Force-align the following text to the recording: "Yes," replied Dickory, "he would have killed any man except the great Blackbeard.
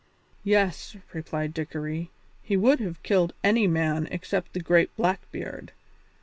"Yes," 0.43 0.97
replied 1.13 1.53
Dickory, 1.53 2.09
"he 2.41 2.57
would 2.57 2.79
have 2.79 3.03
killed 3.03 3.33
any 3.43 3.67
man 3.67 4.07
except 4.09 4.53
the 4.53 4.59
great 4.59 4.89
Blackbeard. 4.95 5.73